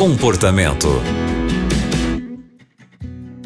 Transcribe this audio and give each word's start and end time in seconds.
Comportamento. 0.00 0.88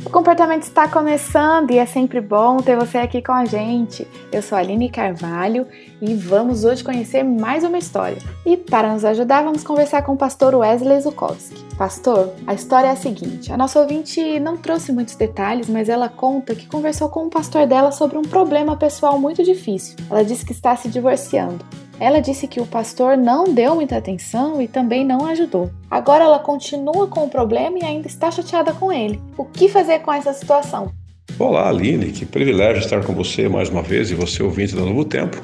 O 0.07 0.09
comportamento 0.09 0.63
está 0.63 0.87
começando 0.87 1.73
e 1.73 1.79
é 1.79 1.85
sempre 1.85 2.21
bom 2.21 2.59
ter 2.59 2.77
você 2.77 2.99
aqui 2.99 3.21
com 3.21 3.33
a 3.33 3.45
gente. 3.45 4.07
Eu 4.31 4.41
sou 4.41 4.57
a 4.57 4.61
Aline 4.61 4.89
Carvalho 4.89 5.67
e 6.01 6.15
vamos 6.15 6.65
hoje 6.65 6.85
conhecer 6.85 7.25
mais 7.25 7.65
uma 7.65 7.77
história. 7.77 8.19
E 8.47 8.57
para 8.57 8.93
nos 8.93 9.05
ajudar, 9.05 9.43
vamos 9.43 9.65
conversar 9.65 10.03
com 10.03 10.13
o 10.13 10.17
pastor 10.17 10.55
Wesley 10.55 11.01
Zukowski. 11.01 11.61
Pastor, 11.77 12.33
a 12.47 12.55
história 12.55 12.87
é 12.87 12.93
a 12.93 12.97
seguinte: 12.97 13.53
a 13.53 13.57
nossa 13.57 13.81
ouvinte 13.81 14.39
não 14.39 14.57
trouxe 14.57 14.93
muitos 14.93 15.17
detalhes, 15.17 15.69
mas 15.69 15.89
ela 15.89 16.09
conta 16.09 16.55
que 16.55 16.69
conversou 16.69 17.09
com 17.09 17.27
o 17.27 17.31
pastor 17.31 17.67
dela 17.67 17.91
sobre 17.91 18.17
um 18.17 18.23
problema 18.23 18.77
pessoal 18.77 19.19
muito 19.19 19.43
difícil. 19.43 19.97
Ela 20.09 20.25
disse 20.25 20.47
que 20.47 20.53
está 20.53 20.77
se 20.77 20.89
divorciando. 20.89 21.65
Ela 22.01 22.21
disse 22.21 22.49
que 22.49 22.61
o 22.61 22.67
pastor 22.67 23.17
não 23.17 23.55
deu 23.55 23.75
muita 23.77 23.97
atenção 23.97 24.61
e 24.61 24.67
também 24.67 25.05
não 25.05 25.27
ajudou. 25.27 25.71
Agora 25.89 26.25
ela 26.25 26.41
continua 26.41 27.07
com 27.07 27.25
o 27.25 27.29
problema 27.29 27.79
e 27.79 27.85
ainda 27.85 28.09
está 28.09 28.31
chateada 28.31 28.73
com 28.73 28.93
ele. 28.93 29.21
O 29.37 29.45
que 29.45 29.69
fazer 29.69 30.01
com 30.01 30.13
essa 30.13 30.33
situação? 30.33 30.93
Olá, 31.39 31.69
Aline, 31.69 32.11
que 32.11 32.27
privilégio 32.27 32.83
estar 32.83 33.05
com 33.05 33.15
você 33.15 33.49
mais 33.49 33.69
uma 33.69 33.83
vez 33.83 34.11
e 34.11 34.15
você 34.15 34.43
ouvinte 34.43 34.75
do 34.75 34.85
Novo 34.85 35.05
Tempo, 35.05 35.43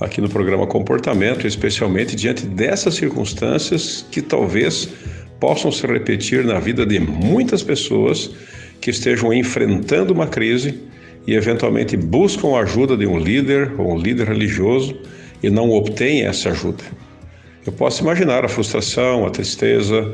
aqui 0.00 0.20
no 0.20 0.28
programa 0.28 0.66
Comportamento, 0.66 1.46
especialmente 1.46 2.16
diante 2.16 2.46
dessas 2.46 2.94
circunstâncias 2.94 4.04
que 4.10 4.20
talvez 4.20 4.88
possam 5.38 5.70
se 5.70 5.86
repetir 5.86 6.44
na 6.44 6.58
vida 6.58 6.84
de 6.84 6.98
muitas 6.98 7.62
pessoas 7.62 8.30
que 8.80 8.90
estejam 8.90 9.32
enfrentando 9.32 10.12
uma 10.12 10.26
crise 10.26 10.82
e 11.26 11.34
eventualmente 11.34 11.96
buscam 11.96 12.56
a 12.56 12.60
ajuda 12.60 12.96
de 12.96 13.06
um 13.06 13.18
líder 13.18 13.72
ou 13.78 13.92
um 13.92 13.96
líder 13.96 14.28
religioso 14.28 14.96
e 15.42 15.50
não 15.50 15.70
obtêm 15.70 16.22
essa 16.22 16.50
ajuda. 16.50 16.84
Eu 17.66 17.72
posso 17.72 18.02
imaginar 18.02 18.44
a 18.44 18.48
frustração, 18.48 19.26
a 19.26 19.30
tristeza, 19.30 20.12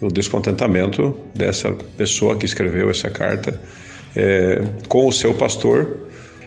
o 0.00 0.08
descontentamento 0.08 1.16
dessa 1.34 1.72
pessoa 1.96 2.36
que 2.36 2.46
escreveu 2.46 2.90
essa 2.90 3.10
carta 3.10 3.60
é, 4.14 4.62
com 4.88 5.06
o 5.06 5.12
seu 5.12 5.34
pastor. 5.34 5.98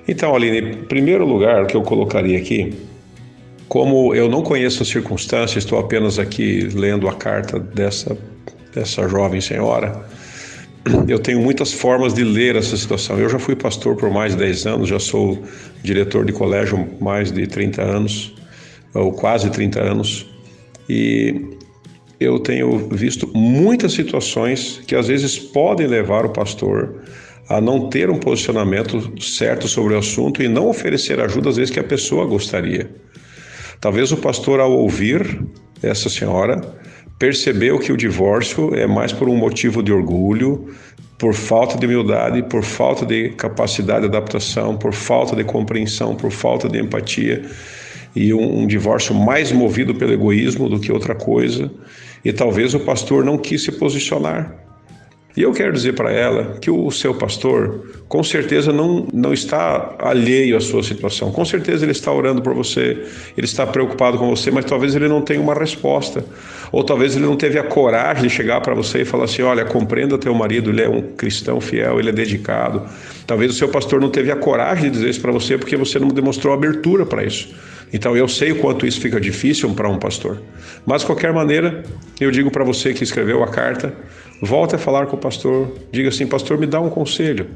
Então, 0.07 0.35
Aline, 0.35 0.59
em 0.59 0.73
primeiro 0.85 1.25
lugar 1.25 1.67
que 1.67 1.77
eu 1.77 1.83
colocaria 1.83 2.37
aqui, 2.37 2.75
como 3.67 4.15
eu 4.15 4.27
não 4.27 4.41
conheço 4.41 4.81
as 4.81 4.89
circunstâncias, 4.89 5.63
estou 5.63 5.77
apenas 5.77 6.17
aqui 6.17 6.67
lendo 6.73 7.07
a 7.07 7.13
carta 7.13 7.59
dessa, 7.59 8.17
dessa 8.73 9.07
jovem 9.07 9.39
senhora, 9.39 10.03
eu 11.07 11.19
tenho 11.19 11.41
muitas 11.41 11.73
formas 11.73 12.13
de 12.13 12.23
ler 12.23 12.55
essa 12.55 12.75
situação. 12.75 13.17
Eu 13.17 13.29
já 13.29 13.39
fui 13.39 13.55
pastor 13.55 13.95
por 13.95 14.09
mais 14.09 14.33
de 14.33 14.39
10 14.39 14.65
anos, 14.65 14.89
já 14.89 14.99
sou 14.99 15.41
diretor 15.83 16.25
de 16.25 16.33
colégio 16.33 16.87
mais 16.99 17.31
de 17.31 17.47
30 17.47 17.81
anos, 17.81 18.35
ou 18.93 19.11
quase 19.11 19.49
30 19.49 19.79
anos, 19.81 20.25
e 20.87 21.57
eu 22.19 22.39
tenho 22.39 22.89
visto 22.89 23.29
muitas 23.33 23.93
situações 23.93 24.81
que 24.85 24.95
às 24.95 25.07
vezes 25.07 25.37
podem 25.37 25.87
levar 25.87 26.25
o 26.25 26.29
pastor 26.29 27.01
a 27.47 27.61
não 27.61 27.89
ter 27.89 28.09
um 28.09 28.19
posicionamento 28.19 29.13
certo 29.21 29.67
sobre 29.67 29.95
o 29.95 29.97
assunto 29.97 30.43
e 30.43 30.47
não 30.47 30.67
oferecer 30.67 31.19
ajuda 31.19 31.49
às 31.49 31.57
vezes 31.57 31.71
que 31.71 31.79
a 31.79 31.83
pessoa 31.83 32.25
gostaria. 32.25 32.89
Talvez 33.79 34.11
o 34.11 34.17
pastor, 34.17 34.59
ao 34.59 34.71
ouvir 34.71 35.41
essa 35.81 36.09
senhora, 36.09 36.61
percebeu 37.19 37.77
que 37.77 37.91
o 37.91 37.97
divórcio 37.97 38.73
é 38.73 38.87
mais 38.87 39.11
por 39.11 39.27
um 39.27 39.35
motivo 39.35 39.83
de 39.83 39.91
orgulho, 39.91 40.73
por 41.17 41.33
falta 41.33 41.77
de 41.77 41.85
humildade, 41.85 42.41
por 42.43 42.63
falta 42.63 43.05
de 43.05 43.29
capacidade 43.31 44.01
de 44.01 44.07
adaptação, 44.07 44.77
por 44.77 44.93
falta 44.93 45.35
de 45.35 45.43
compreensão, 45.43 46.15
por 46.15 46.31
falta 46.31 46.69
de 46.69 46.79
empatia 46.79 47.43
e 48.15 48.33
um, 48.33 48.61
um 48.61 48.65
divórcio 48.65 49.13
mais 49.13 49.51
movido 49.51 49.93
pelo 49.93 50.13
egoísmo 50.13 50.69
do 50.69 50.79
que 50.79 50.93
outra 50.93 51.13
coisa. 51.13 51.69
E 52.23 52.31
talvez 52.31 52.73
o 52.73 52.79
pastor 52.79 53.23
não 53.23 53.37
quis 53.37 53.63
se 53.63 53.71
posicionar. 53.73 54.68
E 55.39 55.41
eu 55.41 55.53
quero 55.53 55.71
dizer 55.71 55.93
para 55.93 56.11
ela 56.11 56.57
que 56.59 56.69
o 56.69 56.91
seu 56.91 57.13
pastor, 57.13 57.93
com 58.09 58.21
certeza, 58.21 58.73
não, 58.73 59.07
não 59.13 59.31
está 59.31 59.95
alheio 59.97 60.57
à 60.57 60.59
sua 60.59 60.83
situação. 60.83 61.31
Com 61.31 61.45
certeza 61.45 61.85
ele 61.85 61.93
está 61.93 62.11
orando 62.11 62.41
por 62.41 62.53
você, 62.53 63.05
ele 63.37 63.45
está 63.45 63.65
preocupado 63.65 64.17
com 64.17 64.29
você, 64.29 64.51
mas 64.51 64.65
talvez 64.65 64.95
ele 64.95 65.07
não 65.07 65.21
tenha 65.21 65.39
uma 65.39 65.53
resposta. 65.53 66.25
Ou 66.73 66.83
talvez 66.83 67.15
ele 67.15 67.25
não 67.25 67.37
teve 67.37 67.57
a 67.57 67.63
coragem 67.63 68.23
de 68.23 68.29
chegar 68.29 68.59
para 68.59 68.75
você 68.75 69.03
e 69.03 69.05
falar 69.05 69.23
assim: 69.23 69.41
olha, 69.41 69.63
compreenda 69.63 70.17
teu 70.17 70.33
marido, 70.33 70.71
ele 70.71 70.81
é 70.81 70.89
um 70.89 71.01
cristão 71.01 71.61
fiel, 71.61 72.01
ele 72.01 72.09
é 72.09 72.11
dedicado. 72.11 72.83
Talvez 73.25 73.53
o 73.53 73.55
seu 73.55 73.69
pastor 73.69 74.01
não 74.01 74.09
teve 74.09 74.29
a 74.31 74.35
coragem 74.35 74.89
de 74.89 74.89
dizer 74.89 75.09
isso 75.09 75.21
para 75.21 75.31
você 75.31 75.57
porque 75.57 75.77
você 75.77 75.97
não 75.97 76.09
demonstrou 76.09 76.53
abertura 76.53 77.05
para 77.05 77.23
isso. 77.23 77.47
Então 77.91 78.15
eu 78.15 78.27
sei 78.27 78.51
o 78.51 78.59
quanto 78.59 78.85
isso 78.85 79.01
fica 79.01 79.19
difícil 79.19 79.73
para 79.73 79.89
um 79.89 79.97
pastor. 79.97 80.41
Mas 80.85 81.01
de 81.01 81.07
qualquer 81.07 81.33
maneira, 81.33 81.83
eu 82.19 82.31
digo 82.31 82.51
para 82.51 82.63
você 82.63 82.93
que 82.93 83.03
escreveu 83.03 83.43
a 83.43 83.47
carta, 83.47 83.93
volte 84.41 84.75
a 84.75 84.77
falar 84.77 85.07
com 85.07 85.15
o 85.15 85.19
pastor, 85.19 85.75
diga 85.91 86.09
assim: 86.09 86.27
"Pastor, 86.27 86.57
me 86.57 86.67
dá 86.67 86.79
um 86.79 86.89
conselho". 86.89 87.47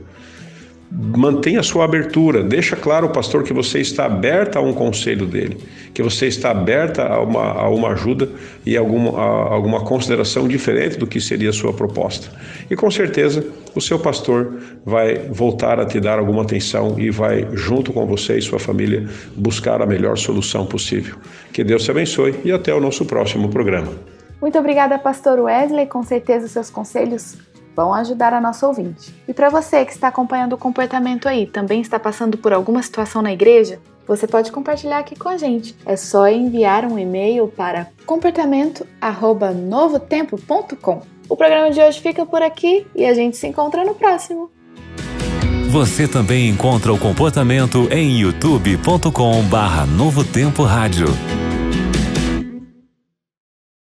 Mantenha 0.96 1.60
a 1.60 1.64
sua 1.64 1.86
abertura, 1.86 2.44
deixa 2.44 2.76
claro, 2.76 3.10
pastor, 3.10 3.42
que 3.42 3.52
você 3.52 3.80
está 3.80 4.06
aberta 4.06 4.60
a 4.60 4.62
um 4.62 4.74
conselho 4.74 5.26
dele, 5.26 5.58
que 5.92 6.04
você 6.04 6.28
está 6.28 6.52
aberta 6.52 7.04
a 7.04 7.20
uma, 7.20 7.52
a 7.52 7.68
uma 7.68 7.94
ajuda 7.94 8.30
e 8.64 8.78
alguma, 8.78 9.20
a 9.20 9.54
alguma 9.54 9.84
consideração 9.84 10.48
diferente 10.48 11.00
do 11.00 11.08
que 11.08 11.20
seria 11.20 11.50
a 11.50 11.54
sua 11.54 11.74
proposta. 11.74 12.30
E 12.70 12.76
com 12.76 12.92
certeza 12.92 13.44
o 13.74 13.82
seu 13.82 13.98
pastor 13.98 14.60
vai 14.86 15.16
voltar 15.32 15.80
a 15.80 15.86
te 15.86 16.00
dar 16.00 16.20
alguma 16.20 16.44
atenção 16.44 17.00
e 17.00 17.10
vai, 17.10 17.48
junto 17.54 17.92
com 17.92 18.06
você 18.06 18.38
e 18.38 18.42
sua 18.42 18.60
família, 18.60 19.10
buscar 19.36 19.82
a 19.82 19.88
melhor 19.88 20.16
solução 20.16 20.64
possível. 20.64 21.16
Que 21.52 21.64
Deus 21.64 21.84
te 21.84 21.90
abençoe 21.90 22.36
e 22.46 22.52
até 22.52 22.72
o 22.72 22.80
nosso 22.80 23.04
próximo 23.04 23.50
programa. 23.50 23.92
Muito 24.40 24.60
obrigada, 24.60 25.00
Pastor 25.00 25.40
Wesley. 25.40 25.88
Com 25.88 26.04
certeza, 26.04 26.46
os 26.46 26.52
seus 26.52 26.70
conselhos 26.70 27.36
vão 27.76 27.94
ajudar 27.94 28.34
a 28.34 28.42
nossa 28.42 28.68
ouvinte. 28.68 29.14
E 29.28 29.34
para 29.34 29.50
você 29.50 29.86
que 29.86 29.92
está 29.92 30.08
acompanhando 30.08 30.54
o 30.54 30.58
comportamento 30.58 31.28
aí, 31.28 31.46
também 31.46 31.82
está 31.82 32.00
passando 32.00 32.38
por 32.38 32.54
alguma 32.54 32.82
situação 32.82 33.22
na 33.22 33.34
igreja, 33.34 33.82
você 34.08 34.26
pode 34.28 34.50
compartilhar 34.52 35.00
aqui 35.00 35.18
com 35.18 35.30
a 35.30 35.38
gente. 35.38 35.74
É 35.86 35.96
só 35.96 36.28
enviar 36.28 36.84
um 36.86 37.00
e-mail 37.00 37.48
para 37.48 37.88
comportamento@novotempo.com. 38.06 41.02
O 41.30 41.38
programa 41.38 41.72
de 41.72 41.82
hoje 41.82 42.02
fica 42.02 42.26
por 42.26 42.42
aqui 42.42 42.86
e 42.94 43.06
a 43.06 43.14
gente 43.14 43.38
se 43.38 43.48
encontra 43.48 43.86
no 43.86 43.96
próximo. 43.96 44.52
Você 45.70 46.06
também 46.08 46.50
encontra 46.50 46.92
o 46.94 47.00
comportamento 47.00 47.88
em 47.92 48.20
youtube.com/novotempo 48.20 50.64
rádio. 50.64 51.08